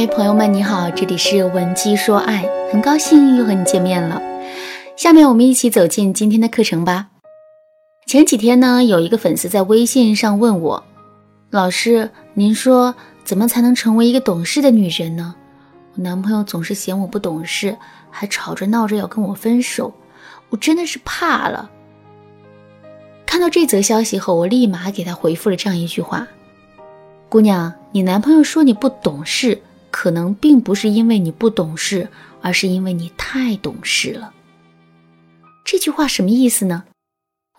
[0.00, 4.18] 嗨，朋友们，你好，这里是文姬说爱，很高兴又和你见面了。
[4.96, 7.08] 下面我们一起走进今天的课程吧。
[8.06, 10.82] 前几天呢，有一个粉丝在微信上问我，
[11.50, 12.94] 老师，您说
[13.24, 15.34] 怎么才能成为一个懂事的女人呢？
[15.94, 17.76] 我男朋友总是嫌我不懂事，
[18.10, 19.92] 还吵着闹着要跟我分手，
[20.48, 21.70] 我真的是怕了。
[23.26, 26.26] 看到这则消息后，我立马给他回复了这样一句话：
[27.28, 29.60] 姑娘，你男朋友说你不懂事。
[29.90, 32.08] 可能并不是因为你不懂事，
[32.40, 34.32] 而是因为你太懂事了。
[35.64, 36.84] 这句话什么意思呢？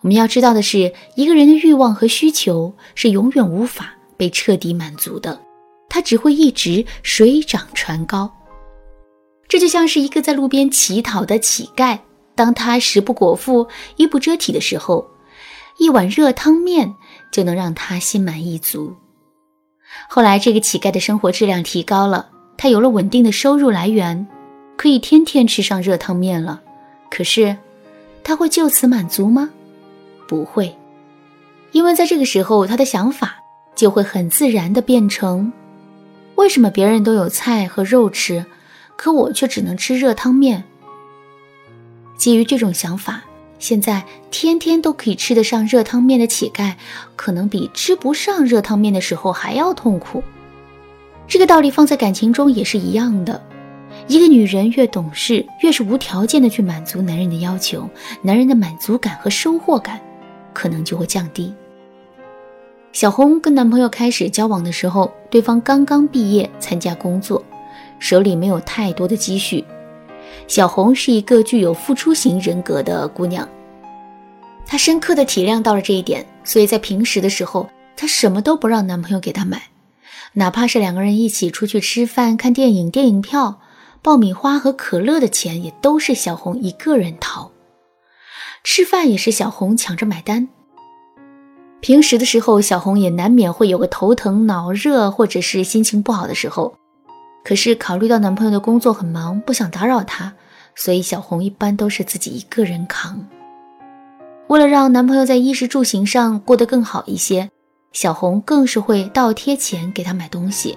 [0.02, 5.40] 我们要知道的是，一个人的欲望和需求是永远无法被彻底满足的，
[5.88, 8.30] 它只会一直水涨船高。
[9.48, 11.98] 这就像是一个在路边乞讨的乞丐，
[12.34, 15.06] 当他食不果腹、衣不遮体的时候，
[15.78, 16.94] 一碗热汤面
[17.30, 18.96] 就能让他心满意足。
[20.08, 24.26] 后来，这个乞丐的生活质量提高了，他有了稳定的收入来源，
[24.76, 26.60] 可以天天吃上热汤面了。
[27.10, 27.56] 可是，
[28.24, 29.50] 他会就此满足吗？
[30.26, 30.74] 不会，
[31.72, 33.36] 因为在这个时候，他的想法
[33.74, 35.52] 就会很自然的变成：
[36.36, 38.44] 为什么别人都有菜和肉吃，
[38.96, 40.64] 可我却只能吃热汤面？
[42.16, 43.22] 基于这种想法。
[43.62, 46.72] 现在天天都可以吃得上热汤面的乞丐，
[47.14, 50.20] 可能比吃不上热汤面的时候还要痛苦。
[51.28, 53.40] 这个道理放在感情中也是一样的。
[54.08, 57.88] 一个女人越懂事，越是无条件的去满足男人的要求，
[58.20, 60.00] 男人的满足感和收获感
[60.52, 61.54] 可能就会降低。
[62.90, 67.40] 小红跟男朋友开始交往的时候，对方刚刚毕业参加工作，
[68.00, 69.64] 手里没有太多的积蓄。
[70.46, 73.48] 小红是一个具有付出型人格的姑娘，
[74.66, 79.62] 她深刻的体谅到了这一点，所以在平时的时候，她什么都不让男朋友给她买，
[80.34, 83.60] 哪怕是两个人一起出去吃饭、看电影，电影票、
[84.02, 87.52] 爆米花和可乐的钱也都是小红一个人掏，
[88.64, 90.48] 吃饭也是小红抢着买单。
[91.80, 96.74] 平时的时候，小红也难免会有个头疼、脑热或者是心情不好的时候。
[97.44, 100.32] 可是考虑到男朋友的工作很忙，不想打扰他，
[100.74, 103.26] 所以小红一般都是自己一个人扛。
[104.48, 107.50] 为了让男朋友在衣食住行上过得更好一些，
[107.92, 110.76] 小红更是会倒贴钱给他买东西，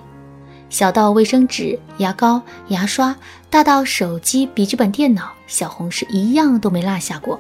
[0.70, 3.16] 小到卫生纸、牙膏、牙刷，
[3.50, 7.40] 大到手机、笔记本电脑，小红是一样都没落下过。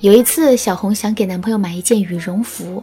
[0.00, 2.82] 有一次，小红想给男朋友买一件羽绒服。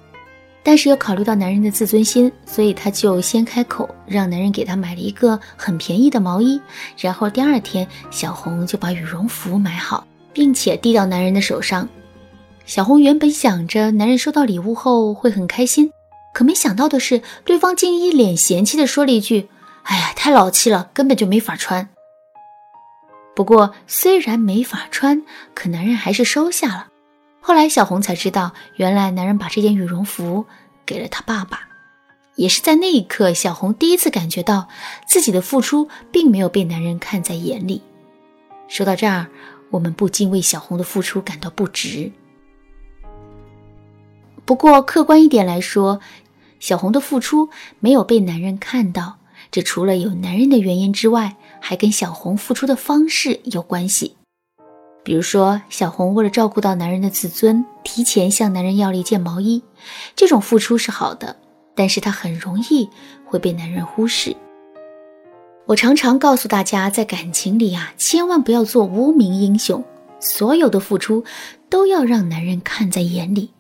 [0.63, 6.61] 但是又考虑到男人的自尊心，所以她就先开口让男人给她买了一个很便宜的毛衣。
[6.97, 11.88] 然后第二天，小红就把羽绒服买好，并且递到男人的手上。
[12.66, 15.91] 小红原本想着男人收到礼物后会很开心，
[16.33, 19.49] 可没想到的是，对方竟一脸嫌弃地说了一句
[19.83, 21.89] ：“哎呀，太老气了，根本就没法穿。”
[23.35, 25.23] 不过虽然没法穿，
[25.55, 26.88] 可男人还是收下了。
[27.41, 30.46] 后来，小红才知道，原来男人把这件羽绒服
[30.85, 31.68] 给了他爸爸。
[32.35, 34.69] 也是在那一刻，小红第一次感觉到
[35.06, 37.81] 自己的付出并没有被男人看在眼里。
[38.68, 39.28] 说到这儿，
[39.69, 42.12] 我们不禁为小红的付出感到不值。
[44.46, 46.00] 不过，客观一点来说，
[46.59, 49.18] 小红的付出没有被男人看到，
[49.52, 54.16] 这除了有男人的原因之外，还跟小红付出的方式有关系。
[55.03, 59.62] 比如说，小红为了照顾到男人的自尊，提前向男人要了一件毛衣，
[60.16, 61.35] 这种付出是好的，
[61.73, 62.88] 但是她很容易
[63.25, 64.35] 会被男人忽视。
[65.66, 69.84] 我常常告诉大家，在感情里啊，千万不要做无名英雄，
[70.19, 71.23] 所有的付出
[71.69, 73.51] 都要让男人看在眼里。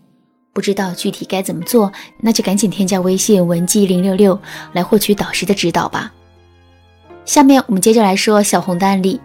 [0.53, 4.37] 不知道具体该怎么做，那就赶紧添加微信文姬零六六
[4.73, 6.11] 来获取导师的指导吧。
[7.23, 9.19] 下面我们接着来说小红的案例。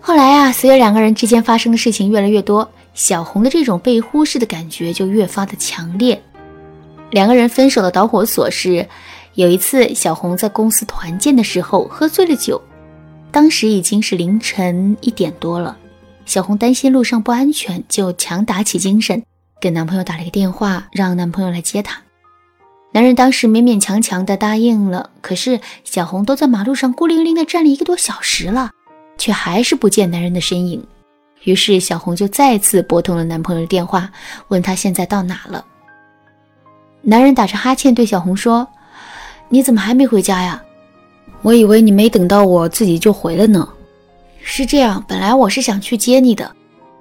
[0.00, 6.20] 后来啊，随着两个人之间发生的事情越来越多，小红的这种被忽视的感觉就越发的强烈。
[7.10, 8.88] 两个人分手的导火索是，
[9.34, 12.60] 有一次小红在公司团建的时候喝醉了酒，
[13.30, 15.76] 当时已经是凌晨一点多了。
[16.24, 19.22] 小红担心路上不安全，就强打起精神，
[19.60, 22.00] 给男朋友打了个电话，让男朋友来接她。
[22.92, 28.70] 男人当时勉勉强强的答应了，可是小红都在马路上孤零零的站了一个多小时了。
[29.18, 30.82] 却还是不见男人的身影，
[31.42, 34.10] 于是小红就再次拨通了男朋友的电话，
[34.48, 35.64] 问他现在到哪了。
[37.02, 38.66] 男人打着哈欠对小红说
[39.50, 40.62] ：“你怎么还没回家呀？
[41.42, 43.68] 我以为你没等到我自己就回了呢。”
[44.40, 46.54] 是这样，本来我是想去接你的，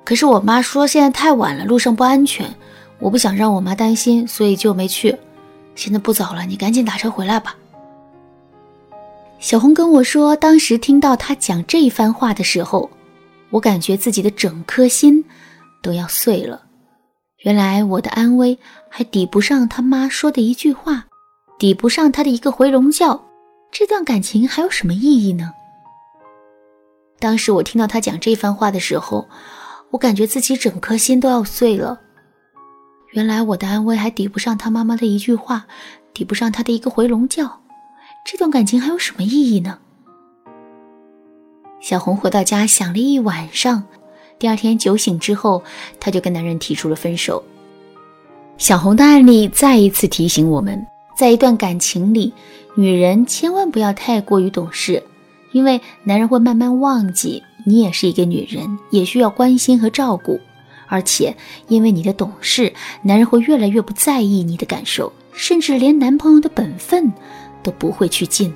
[0.04, 2.54] 可是我妈说现在太晚了，路上不安全，
[3.00, 5.16] 我不想让我妈担心，所以就没去。
[5.76, 7.56] 现在不早了，你赶紧打车回来吧。
[9.40, 12.90] 小红跟我说，当时听到他讲这一番话的时候，
[13.52, 15.24] 我感觉自己的整颗心
[15.82, 16.64] 都要碎了。
[17.44, 18.58] 原来我的安危
[18.90, 21.06] 还抵不上他妈说的一句话，
[21.60, 23.20] 抵不上他的一个回笼觉，
[23.72, 25.52] 这段感情还有什么意义呢？
[27.20, 29.28] 当时我听到他讲这番话的时候，
[29.92, 32.02] 我感觉自己整颗心都要碎了。
[33.14, 35.68] 原来我的安危还抵不上他妈妈的一句话，
[36.12, 37.48] 抵不上他的一个回笼觉。
[38.30, 39.78] 这段感情还有什么意义呢？
[41.80, 43.86] 小红回到家想了一晚上，
[44.38, 45.64] 第二天酒醒之后，
[45.98, 47.42] 她就跟男人提出了分手。
[48.58, 50.86] 小红的案例再一次提醒我们，
[51.18, 52.34] 在一段感情里，
[52.76, 55.02] 女人千万不要太过于懂事，
[55.54, 60.38] 因为男人会慢慢忘记你也是一个女人，也需要关心和照顾，
[60.90, 61.34] 而且
[61.70, 62.74] 因为你的懂事，
[63.04, 67.10] 男人会越来越不在意你的感受，甚至连男朋友的本分。
[67.68, 68.56] 都不会去进。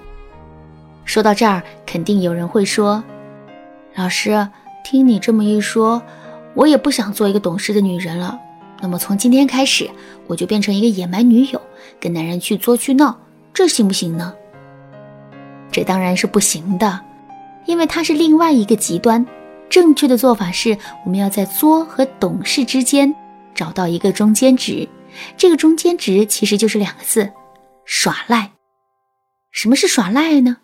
[1.04, 3.04] 说到这儿，肯定有人会说
[3.96, 4.48] ：“老师，
[4.86, 6.02] 听你这么一说，
[6.54, 8.40] 我也不想做一个懂事的女人了。
[8.80, 9.90] 那么从今天开始，
[10.28, 11.62] 我就变成一个野蛮女友，
[12.00, 13.20] 跟男人去作去闹，
[13.54, 14.34] 这行不行呢？”
[15.74, 17.02] 这当然是不行的，
[17.66, 19.26] 因为它是另外一个极端。
[19.70, 23.14] 正确的做法是，我们要在作和懂事之间
[23.54, 24.88] 找到一个中间值。
[25.36, 27.30] 这个中间值其实就是两个字：
[27.84, 28.52] 耍赖。
[29.52, 30.58] 什么是耍赖呢？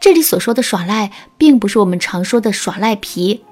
[0.00, 3.44] 这里所说的耍赖，并不是我们常说的耍赖皮。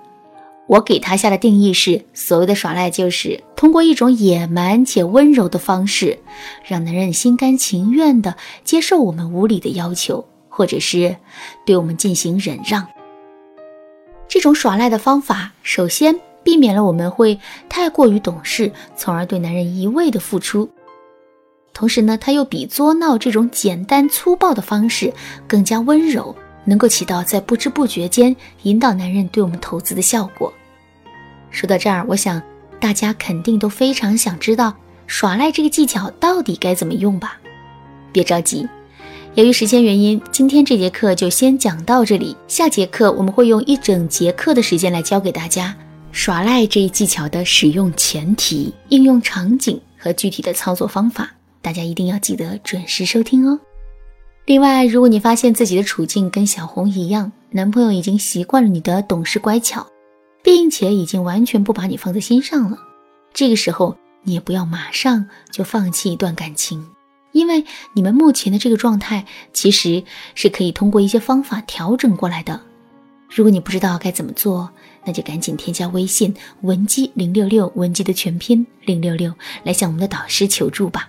[0.66, 6.19] 我给他下的定义是：所谓的耍赖，就是通过一种野蛮且温柔的方式，
[6.64, 11.16] 让男人心甘情愿地接受我们无理的要求，或者是
[11.66, 12.88] 对我们进行忍让。
[14.26, 17.38] 这种耍赖的方法，首先避免了我们会
[17.69, 20.70] 太过于懂事，从而对男人一味的付出。
[21.75, 25.12] 同时呢，它又比作闹这种简单粗暴的方式
[25.47, 26.35] 更加温柔，
[26.65, 30.55] 能够起到在不知不觉间引导男人对我们投资的效果。
[31.50, 32.41] 说到这儿，我想
[32.79, 34.73] 大家肯定都非常想知道
[35.09, 37.41] 耍赖这个技巧到底该怎么用吧？
[38.12, 38.69] 别着急，
[39.35, 42.37] 由于时间原因，今天这节课就先讲到这里。
[42.47, 45.75] 下节课我们会用一整节课的时间来教给大家
[46.12, 51.32] 耍赖这一技巧的使用前提、应用场景和具体的操作方法。
[51.64, 53.58] 大家一定要记得准时收听哦。
[54.44, 59.87] 另外，如果你发现自己的处境跟小红一样，男朋友已经习惯了你的懂事乖巧，
[60.43, 62.78] 并且已经完全不把你放在心上了，
[63.32, 66.87] 这个时候你也不要马上就放弃一段感情，
[67.32, 67.64] 因为
[67.94, 69.25] 你们目前的这个状态
[69.55, 72.61] 其实是可以通过一些方法调整过来的。
[73.31, 74.69] 如果你不知道该怎么做，
[75.02, 79.32] 那就赶紧添加微信文姬零六六，文姬的全拼零六六，
[79.62, 81.08] 来向我们的导师求助吧。